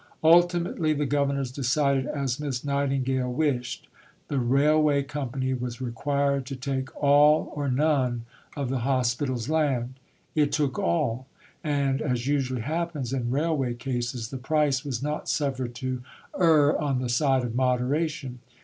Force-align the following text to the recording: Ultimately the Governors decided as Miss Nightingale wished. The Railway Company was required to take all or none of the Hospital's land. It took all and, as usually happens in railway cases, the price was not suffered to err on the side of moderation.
Ultimately 0.23 0.93
the 0.93 1.05
Governors 1.05 1.51
decided 1.51 2.07
as 2.07 2.39
Miss 2.39 2.65
Nightingale 2.65 3.31
wished. 3.31 3.87
The 4.29 4.39
Railway 4.39 5.03
Company 5.03 5.53
was 5.53 5.79
required 5.79 6.47
to 6.47 6.55
take 6.55 6.89
all 6.97 7.53
or 7.55 7.69
none 7.69 8.25
of 8.57 8.69
the 8.71 8.79
Hospital's 8.79 9.47
land. 9.47 9.99
It 10.33 10.51
took 10.51 10.79
all 10.79 11.27
and, 11.63 12.01
as 12.01 12.25
usually 12.25 12.61
happens 12.61 13.13
in 13.13 13.29
railway 13.29 13.75
cases, 13.75 14.29
the 14.29 14.39
price 14.39 14.83
was 14.83 15.03
not 15.03 15.29
suffered 15.29 15.75
to 15.75 16.01
err 16.35 16.75
on 16.81 16.97
the 16.97 17.07
side 17.07 17.43
of 17.43 17.53
moderation. 17.53 18.39